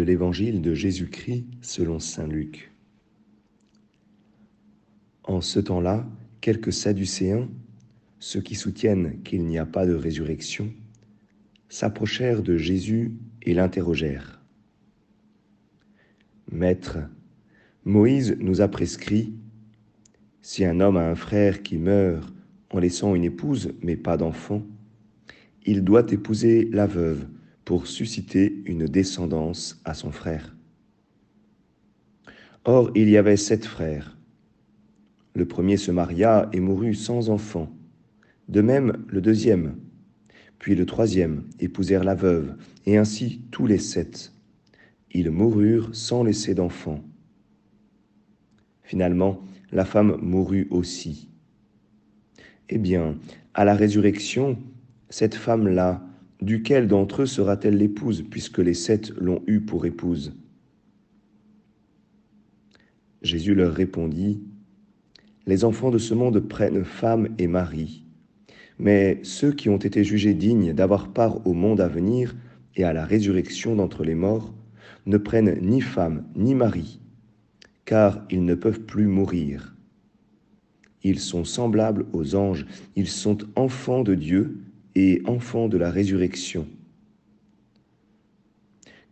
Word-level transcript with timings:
de 0.00 0.04
l'Évangile 0.06 0.62
de 0.62 0.72
Jésus-Christ 0.72 1.44
selon 1.60 1.98
Saint 1.98 2.26
Luc. 2.26 2.72
En 5.24 5.42
ce 5.42 5.60
temps-là, 5.60 6.08
quelques 6.40 6.72
Sadducéens, 6.72 7.50
ceux 8.18 8.40
qui 8.40 8.54
soutiennent 8.54 9.20
qu'il 9.24 9.44
n'y 9.44 9.58
a 9.58 9.66
pas 9.66 9.84
de 9.84 9.92
résurrection, 9.92 10.72
s'approchèrent 11.68 12.42
de 12.42 12.56
Jésus 12.56 13.12
et 13.42 13.52
l'interrogèrent. 13.52 14.40
Maître, 16.50 16.96
Moïse 17.84 18.38
nous 18.40 18.62
a 18.62 18.68
prescrit, 18.68 19.34
si 20.40 20.64
un 20.64 20.80
homme 20.80 20.96
a 20.96 21.10
un 21.10 21.14
frère 21.14 21.62
qui 21.62 21.76
meurt 21.76 22.32
en 22.70 22.78
laissant 22.78 23.14
une 23.14 23.24
épouse 23.24 23.74
mais 23.82 23.96
pas 23.96 24.16
d'enfant, 24.16 24.62
il 25.66 25.84
doit 25.84 26.10
épouser 26.10 26.70
la 26.72 26.86
veuve 26.86 27.26
pour 27.70 27.86
susciter 27.86 28.64
une 28.64 28.86
descendance 28.86 29.80
à 29.84 29.94
son 29.94 30.10
frère. 30.10 30.56
Or, 32.64 32.90
il 32.96 33.08
y 33.08 33.16
avait 33.16 33.36
sept 33.36 33.64
frères. 33.64 34.18
Le 35.36 35.46
premier 35.46 35.76
se 35.76 35.92
maria 35.92 36.48
et 36.52 36.58
mourut 36.58 36.96
sans 36.96 37.30
enfant. 37.30 37.72
De 38.48 38.60
même, 38.60 39.04
le 39.06 39.20
deuxième. 39.20 39.76
Puis 40.58 40.74
le 40.74 40.84
troisième 40.84 41.44
épousèrent 41.60 42.02
la 42.02 42.16
veuve, 42.16 42.56
et 42.86 42.96
ainsi 42.96 43.40
tous 43.52 43.66
les 43.66 43.78
sept. 43.78 44.32
Ils 45.12 45.30
moururent 45.30 45.90
sans 45.92 46.24
laisser 46.24 46.56
d'enfant. 46.56 47.04
Finalement, 48.82 49.44
la 49.70 49.84
femme 49.84 50.16
mourut 50.20 50.66
aussi. 50.70 51.28
Eh 52.68 52.78
bien, 52.78 53.16
à 53.54 53.64
la 53.64 53.76
résurrection, 53.76 54.58
cette 55.08 55.36
femme-là 55.36 56.04
Duquel 56.42 56.88
d'entre 56.88 57.22
eux 57.22 57.26
sera-t-elle 57.26 57.76
l'épouse, 57.76 58.24
puisque 58.30 58.58
les 58.58 58.74
sept 58.74 59.10
l'ont 59.18 59.42
eue 59.46 59.60
pour 59.60 59.84
épouse? 59.84 60.32
Jésus 63.20 63.54
leur 63.54 63.74
répondit, 63.74 64.42
Les 65.46 65.64
enfants 65.64 65.90
de 65.90 65.98
ce 65.98 66.14
monde 66.14 66.40
prennent 66.40 66.84
femme 66.84 67.28
et 67.38 67.46
mari, 67.46 68.04
mais 68.78 69.20
ceux 69.22 69.52
qui 69.52 69.68
ont 69.68 69.76
été 69.76 70.02
jugés 70.02 70.32
dignes 70.32 70.72
d'avoir 70.72 71.12
part 71.12 71.46
au 71.46 71.52
monde 71.52 71.82
à 71.82 71.88
venir 71.88 72.34
et 72.76 72.84
à 72.84 72.94
la 72.94 73.04
résurrection 73.04 73.76
d'entre 73.76 74.04
les 74.04 74.14
morts 74.14 74.54
ne 75.04 75.18
prennent 75.18 75.58
ni 75.60 75.82
femme 75.82 76.24
ni 76.34 76.54
mari, 76.54 77.00
car 77.84 78.24
ils 78.30 78.44
ne 78.44 78.54
peuvent 78.54 78.80
plus 78.80 79.06
mourir. 79.06 79.76
Ils 81.02 81.18
sont 81.18 81.44
semblables 81.44 82.06
aux 82.14 82.34
anges, 82.34 82.66
ils 82.96 83.08
sont 83.08 83.38
enfants 83.56 84.02
de 84.02 84.14
Dieu, 84.14 84.58
et 84.94 85.22
enfant 85.26 85.68
de 85.68 85.78
la 85.78 85.90
résurrection. 85.90 86.66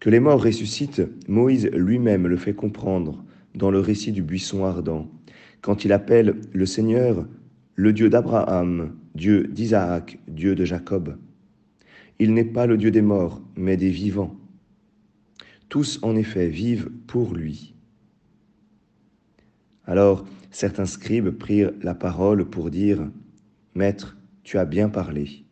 Que 0.00 0.10
les 0.10 0.20
morts 0.20 0.42
ressuscitent, 0.42 1.02
Moïse 1.28 1.68
lui-même 1.72 2.26
le 2.26 2.36
fait 2.36 2.54
comprendre 2.54 3.24
dans 3.54 3.70
le 3.70 3.80
récit 3.80 4.12
du 4.12 4.22
buisson 4.22 4.64
ardent, 4.64 5.10
quand 5.60 5.84
il 5.84 5.92
appelle 5.92 6.36
le 6.52 6.66
Seigneur 6.66 7.26
le 7.74 7.92
Dieu 7.92 8.08
d'Abraham, 8.08 8.96
Dieu 9.14 9.48
d'Isaac, 9.48 10.18
Dieu 10.28 10.54
de 10.54 10.64
Jacob. 10.64 11.16
Il 12.18 12.34
n'est 12.34 12.44
pas 12.44 12.66
le 12.66 12.76
Dieu 12.76 12.90
des 12.90 13.02
morts, 13.02 13.42
mais 13.56 13.76
des 13.76 13.90
vivants. 13.90 14.36
Tous, 15.68 15.98
en 16.02 16.16
effet, 16.16 16.48
vivent 16.48 16.90
pour 17.06 17.34
lui. 17.34 17.74
Alors, 19.84 20.24
certains 20.50 20.86
scribes 20.86 21.30
prirent 21.30 21.72
la 21.82 21.94
parole 21.94 22.44
pour 22.48 22.70
dire, 22.70 23.10
Maître, 23.74 24.16
tu 24.42 24.58
as 24.58 24.64
bien 24.64 24.88
parlé 24.88 25.44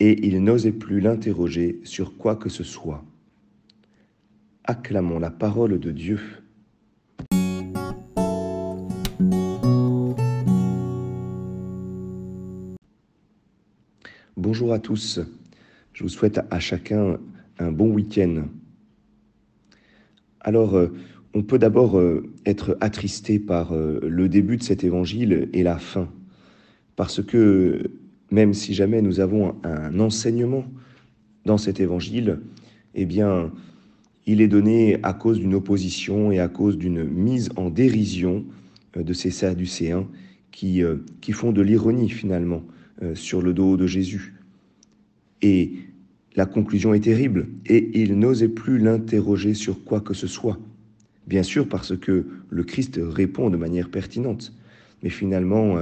et 0.00 0.26
il 0.26 0.42
n'osait 0.42 0.72
plus 0.72 1.00
l'interroger 1.00 1.80
sur 1.84 2.16
quoi 2.16 2.36
que 2.36 2.48
ce 2.48 2.64
soit. 2.64 3.04
Acclamons 4.64 5.18
la 5.18 5.30
parole 5.30 5.78
de 5.78 5.90
Dieu. 5.90 6.20
Bonjour 14.36 14.72
à 14.72 14.78
tous, 14.78 15.20
je 15.92 16.02
vous 16.02 16.08
souhaite 16.08 16.40
à 16.50 16.60
chacun 16.60 17.18
un 17.58 17.72
bon 17.72 17.92
week-end. 17.92 18.44
Alors, 20.40 20.76
euh, 20.76 20.88
on 21.34 21.42
peut 21.42 21.58
d'abord 21.58 21.98
euh, 21.98 22.32
être 22.44 22.76
attristé 22.80 23.38
par 23.38 23.72
euh, 23.72 24.00
le 24.02 24.28
début 24.28 24.56
de 24.56 24.62
cet 24.62 24.84
évangile 24.84 25.48
et 25.52 25.62
la 25.62 25.78
fin, 25.78 26.08
parce 26.96 27.22
que 27.22 27.90
même 28.30 28.54
si 28.54 28.74
jamais 28.74 29.02
nous 29.02 29.20
avons 29.20 29.54
un 29.64 30.00
enseignement 30.00 30.64
dans 31.44 31.58
cet 31.58 31.80
évangile, 31.80 32.40
eh 32.94 33.04
bien, 33.04 33.52
il 34.26 34.40
est 34.40 34.48
donné 34.48 34.98
à 35.02 35.12
cause 35.12 35.38
d'une 35.38 35.54
opposition 35.54 36.32
et 36.32 36.38
à 36.38 36.48
cause 36.48 36.78
d'une 36.78 37.04
mise 37.04 37.50
en 37.56 37.70
dérision 37.70 38.44
euh, 38.96 39.02
de 39.02 39.12
ces 39.12 39.30
Sadducéens 39.30 40.06
qui, 40.50 40.82
euh, 40.82 40.96
qui 41.20 41.32
font 41.32 41.52
de 41.52 41.62
l'ironie 41.62 42.08
finalement 42.08 42.62
euh, 43.02 43.14
sur 43.14 43.42
le 43.42 43.52
dos 43.52 43.76
de 43.76 43.86
Jésus. 43.86 44.34
Et 45.42 45.72
la 46.36 46.46
conclusion 46.46 46.94
est 46.94 47.04
terrible, 47.04 47.48
et 47.66 48.00
ils 48.00 48.18
n'osaient 48.18 48.48
plus 48.48 48.78
l'interroger 48.78 49.54
sur 49.54 49.84
quoi 49.84 50.00
que 50.00 50.14
ce 50.14 50.26
soit. 50.26 50.58
Bien 51.26 51.42
sûr 51.42 51.68
parce 51.68 51.96
que 51.96 52.26
le 52.50 52.64
Christ 52.64 52.98
répond 53.00 53.50
de 53.50 53.56
manière 53.56 53.90
pertinente, 53.90 54.52
mais 55.02 55.10
finalement, 55.10 55.76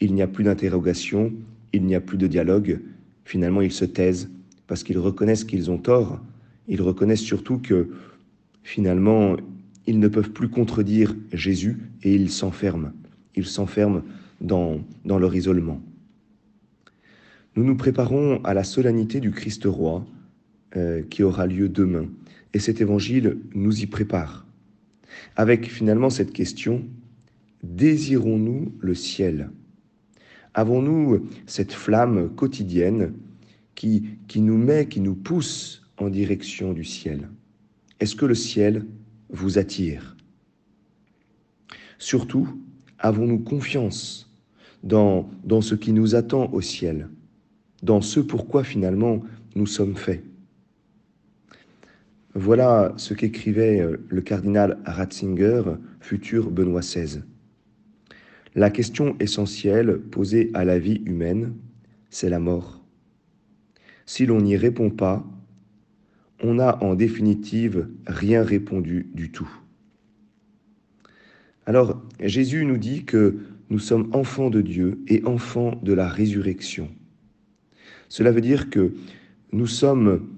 il 0.00 0.14
n'y 0.14 0.22
a 0.22 0.26
plus 0.26 0.44
d'interrogation, 0.44 1.32
il 1.74 1.84
n'y 1.84 1.94
a 1.94 2.00
plus 2.00 2.18
de 2.18 2.26
dialogue, 2.26 2.80
finalement 3.24 3.60
ils 3.60 3.72
se 3.72 3.84
taisent 3.84 4.30
parce 4.66 4.82
qu'ils 4.82 4.98
reconnaissent 4.98 5.44
qu'ils 5.44 5.70
ont 5.70 5.78
tort, 5.78 6.20
ils 6.68 6.80
reconnaissent 6.80 7.20
surtout 7.20 7.58
que 7.58 7.90
finalement 8.62 9.36
ils 9.86 9.98
ne 9.98 10.08
peuvent 10.08 10.30
plus 10.30 10.48
contredire 10.48 11.14
Jésus 11.32 11.78
et 12.02 12.14
ils 12.14 12.30
s'enferment, 12.30 12.92
ils 13.34 13.46
s'enferment 13.46 14.02
dans, 14.40 14.80
leur 15.04 15.34
isolement. 15.34 15.80
Nous 17.56 17.64
nous 17.64 17.76
préparons 17.76 18.42
à 18.44 18.54
la 18.54 18.64
solennité 18.64 19.20
du 19.20 19.30
Christ 19.30 19.64
roi 19.64 20.04
euh, 20.76 21.02
qui 21.02 21.22
aura 21.22 21.46
lieu 21.46 21.68
demain. 21.68 22.06
Et 22.52 22.58
cet 22.58 22.80
évangile 22.80 23.38
nous 23.54 23.80
y 23.80 23.86
prépare. 23.86 24.46
Avec 25.36 25.70
finalement 25.70 26.10
cette 26.10 26.32
question, 26.32 26.84
désirons-nous 27.62 28.72
le 28.80 28.94
ciel? 28.94 29.50
Avons-nous 30.54 31.28
cette 31.46 31.72
flamme 31.72 32.30
quotidienne 32.34 33.12
qui, 33.74 34.18
nous 34.36 34.56
met, 34.56 34.86
qui 34.86 35.00
nous 35.00 35.16
pousse 35.16 35.82
en 35.98 36.08
direction 36.08 36.72
du 36.72 36.84
ciel? 36.84 37.28
Est-ce 37.98 38.14
que 38.14 38.24
le 38.24 38.34
ciel 38.34 38.86
vous 39.30 39.58
attire? 39.58 40.16
Surtout, 41.98 42.48
avons-nous 42.98 43.40
confiance 43.40 44.30
dans, 44.84 45.28
dans 45.44 45.60
ce 45.60 45.74
qui 45.74 45.92
nous 45.92 46.14
attend 46.14 46.52
au 46.52 46.60
ciel, 46.60 47.08
dans 47.82 48.00
ce 48.00 48.20
pourquoi 48.20 48.62
finalement 48.62 49.22
nous 49.56 49.66
sommes 49.66 49.96
faits? 49.96 50.22
Voilà 52.34 52.92
ce 52.96 53.14
qu'écrivait 53.14 53.80
euh, 53.80 53.96
le 54.08 54.20
cardinal 54.20 54.78
Ratzinger, 54.84 55.62
futur 56.00 56.50
Benoît 56.50 56.80
XVI. 56.80 57.22
La 58.54 58.70
question 58.70 59.16
essentielle 59.18 59.98
posée 59.98 60.50
à 60.54 60.64
la 60.64 60.78
vie 60.78 61.02
humaine, 61.06 61.54
c'est 62.08 62.28
la 62.28 62.38
mort. 62.38 62.84
Si 64.06 64.26
l'on 64.26 64.40
n'y 64.40 64.56
répond 64.56 64.90
pas, 64.90 65.26
on 66.40 66.54
n'a 66.54 66.82
en 66.82 66.94
définitive 66.94 67.88
rien 68.06 68.44
répondu 68.44 69.10
du 69.12 69.32
tout. 69.32 69.50
Alors 71.66 72.00
Jésus 72.20 72.64
nous 72.64 72.76
dit 72.76 73.04
que 73.04 73.38
nous 73.70 73.78
sommes 73.80 74.08
enfants 74.12 74.50
de 74.50 74.60
Dieu 74.60 75.00
et 75.08 75.24
enfants 75.24 75.80
de 75.82 75.92
la 75.92 76.08
résurrection. 76.08 76.88
Cela 78.08 78.30
veut 78.30 78.42
dire 78.42 78.70
que 78.70 78.92
nous 79.52 79.66
sommes 79.66 80.28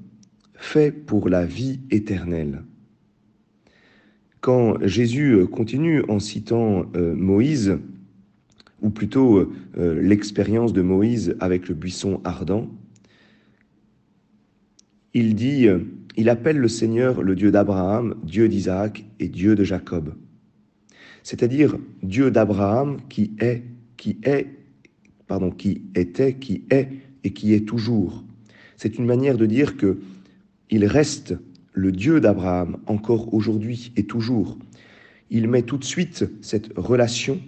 faits 0.55 1.05
pour 1.05 1.29
la 1.29 1.44
vie 1.44 1.81
éternelle. 1.91 2.62
Quand 4.41 4.79
Jésus 4.87 5.44
continue 5.50 6.02
en 6.08 6.20
citant 6.20 6.87
euh, 6.94 7.14
Moïse, 7.14 7.79
ou 8.82 8.90
plutôt 8.90 9.38
euh, 9.38 9.52
euh, 9.78 10.00
l'expérience 10.00 10.73
de 10.73 10.82
Moïse 10.82 11.37
avec 11.40 11.69
le 11.69 11.75
buisson 11.75 12.20
ardent, 12.25 12.69
il 15.14 15.34
dit, 15.34 15.67
euh, 15.67 15.81
il 16.17 16.28
appelle 16.28 16.58
le 16.58 16.69
Seigneur 16.69 17.23
le 17.23 17.34
Dieu 17.34 17.50
d'Abraham, 17.50 18.17
Dieu 18.23 18.49
d'Isaac 18.49 19.05
et 19.19 19.28
Dieu 19.28 19.55
de 19.55 19.64
Jacob. 19.64 20.14
C'est-à-dire 21.23 21.78
Dieu 22.02 22.31
d'Abraham 22.31 22.99
qui 23.08 23.32
est, 23.40 23.62
qui 23.96 24.19
est, 24.23 24.46
pardon, 25.26 25.50
qui 25.50 25.82
était, 25.94 26.34
qui 26.34 26.64
est 26.70 26.88
et 27.25 27.32
qui 27.32 27.55
est 27.55 27.67
toujours. 27.67 28.25
C'est 28.76 28.99
une 28.99 29.06
manière 29.06 29.38
de 29.38 29.46
dire 29.46 29.76
que 29.76 29.99
il 30.70 30.84
reste 30.84 31.34
le 31.72 31.93
Dieu 31.93 32.20
d'Abraham 32.20 32.79
encore 32.87 33.32
aujourd'hui 33.32 33.93
et 33.96 34.05
toujours. 34.05 34.58
Il 35.31 35.49
met 35.49 35.62
tout 35.62 35.79
de 35.79 35.84
suite 35.84 36.25
cette 36.40 36.72
relation 36.76 37.40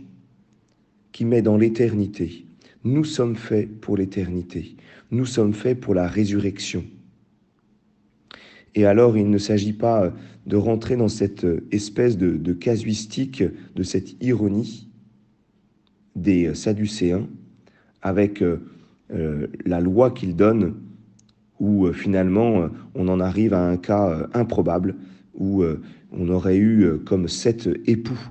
qui 1.19 1.25
met 1.25 1.43
dans 1.43 1.57
l'éternité. 1.57 2.47
Nous 2.85 3.03
sommes 3.03 3.35
faits 3.35 3.81
pour 3.81 3.97
l'éternité. 3.97 4.77
Nous 5.11 5.27
sommes 5.27 5.53
faits 5.53 5.81
pour 5.81 5.93
la 5.93 6.07
résurrection. 6.07 6.85
Et 8.77 8.85
alors, 8.87 9.19
il 9.19 9.29
ne 9.29 9.39
s'agit 9.39 9.73
pas 9.73 10.13
de 10.47 10.55
rentrer 10.55 10.95
dans 10.95 11.09
cette 11.09 11.45
espèce 11.73 12.17
de, 12.17 12.53
casuistique, 12.53 13.43
de 13.75 13.83
cette 13.83 14.15
ironie 14.23 14.89
des 16.15 16.55
Sadducéens, 16.55 17.27
avec 18.01 18.41
euh, 18.41 19.49
la 19.67 19.81
loi 19.81 20.13
qu'ils 20.13 20.37
donnent, 20.37 20.77
où 21.59 21.93
finalement 21.93 22.69
on 22.95 23.09
en 23.09 23.19
arrive 23.19 23.55
à 23.55 23.69
un 23.69 23.77
cas 23.77 24.29
improbable, 24.35 24.95
où 25.35 25.65
on 26.13 26.29
aurait 26.29 26.59
eu 26.59 27.01
comme 27.05 27.27
sept 27.27 27.69
époux. 27.87 28.31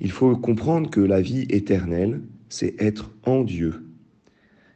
Il 0.00 0.10
faut 0.10 0.36
comprendre 0.36 0.90
que 0.90 1.00
la 1.00 1.20
vie 1.20 1.46
éternelle, 1.50 2.20
c'est 2.48 2.80
être 2.80 3.10
en 3.24 3.42
Dieu, 3.42 3.74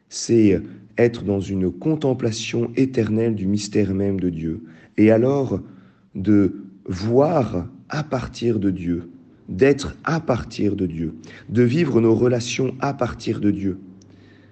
c'est 0.09 0.61
être 0.97 1.23
dans 1.23 1.39
une 1.39 1.71
contemplation 1.71 2.71
éternelle 2.75 3.35
du 3.35 3.47
mystère 3.47 3.93
même 3.93 4.19
de 4.19 4.29
Dieu, 4.29 4.63
et 4.97 5.11
alors 5.11 5.59
de 6.13 6.63
voir 6.85 7.67
à 7.89 8.03
partir 8.03 8.59
de 8.59 8.69
Dieu, 8.69 9.09
d'être 9.49 9.95
à 10.03 10.19
partir 10.19 10.75
de 10.75 10.85
Dieu, 10.85 11.15
de 11.49 11.63
vivre 11.63 12.01
nos 12.01 12.15
relations 12.15 12.75
à 12.79 12.93
partir 12.93 13.39
de 13.39 13.51
Dieu. 13.51 13.79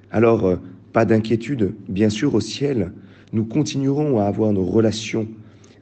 Alors, 0.10 0.46
euh, 0.46 0.56
pas 0.94 1.06
d'inquiétude, 1.06 1.74
bien 1.88 2.10
sûr, 2.10 2.34
au 2.34 2.42
ciel, 2.42 2.92
nous 3.34 3.46
continuerons 3.46 4.20
à 4.20 4.26
avoir 4.26 4.52
nos 4.52 4.66
relations 4.66 5.28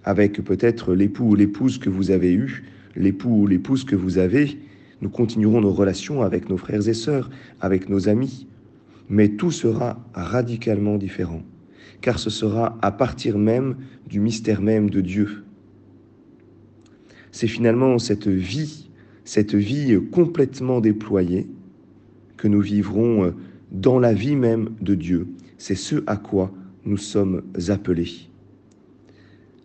avec 0.04 0.44
peut-être 0.44 0.94
l'époux 0.94 1.32
ou 1.32 1.36
l'épouse 1.36 1.78
que 1.78 1.90
vous 1.90 2.12
avez 2.12 2.34
eu, 2.34 2.64
l'époux 2.96 3.42
ou 3.42 3.48
l'épouse 3.48 3.84
que 3.84 3.96
vous 3.96 4.18
avez, 4.18 4.60
nous 5.01 5.10
continuerons 5.10 5.62
nos 5.62 5.72
relations 5.72 6.22
avec 6.22 6.50
nos 6.50 6.57
frères 6.57 6.88
et 6.88 6.94
sœurs, 6.94 7.30
avec 7.62 7.90
nos 7.90 8.10
amis, 8.10 8.48
mais 9.10 9.30
tout 9.30 9.51
sera 9.51 10.04
radicalement 10.13 10.98
différent, 10.98 11.42
car 12.01 12.19
ce 12.19 12.30
sera 12.30 12.78
à 12.81 12.92
partir 12.92 13.38
même 13.38 13.78
du 14.07 14.19
mystère 14.19 14.62
même 14.62 14.90
de 14.90 15.01
Dieu. 15.01 15.44
C'est 17.31 17.48
finalement 17.48 18.00
cette 18.00 18.28
vie, 18.28 18.90
cette 19.24 19.56
vie 19.56 20.00
complètement 20.12 20.81
déployée 20.81 21.48
que 22.38 22.48
nous 22.48 22.62
vivrons 22.62 23.34
dans 23.72 24.00
la 24.00 24.13
vie 24.13 24.36
même 24.36 24.69
de 24.81 24.95
Dieu. 24.95 25.28
C'est 25.57 25.75
ce 25.75 26.04
à 26.07 26.18
quoi 26.18 26.52
nous 26.86 26.98
sommes 26.98 27.44
appelés. 27.68 28.30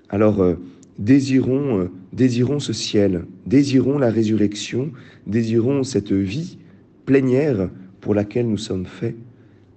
Alors, 0.09 0.43
euh, 0.43 0.57
désirons, 0.99 1.81
euh, 1.81 1.91
désirons 2.13 2.61
ce 2.61 2.73
ciel, 2.73 3.25
désirons 3.47 3.99
la 3.99 4.11
résurrection, 4.11 4.93
désirons 5.27 5.83
cette 5.83 6.13
vie 6.13 6.59
plénière 7.07 7.71
pour 8.01 8.15
laquelle 8.15 8.49
nous 8.49 8.59
sommes 8.59 8.87
faits, 8.87 9.17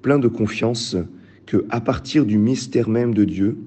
plein 0.01 0.19
de 0.19 0.27
confiance 0.27 0.95
que, 1.45 1.65
à 1.69 1.81
partir 1.81 2.25
du 2.25 2.37
mystère 2.37 2.89
même 2.89 3.13
de 3.13 3.23
Dieu, 3.23 3.57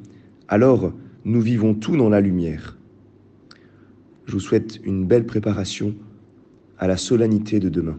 alors 0.49 0.93
nous 1.25 1.41
vivons 1.41 1.75
tout 1.75 1.97
dans 1.97 2.09
la 2.09 2.21
lumière. 2.21 2.77
Je 4.27 4.33
vous 4.33 4.41
souhaite 4.41 4.81
une 4.85 5.07
belle 5.07 5.27
préparation 5.27 5.95
à 6.79 6.87
la 6.87 6.97
solennité 6.97 7.59
de 7.59 7.69
demain. 7.69 7.99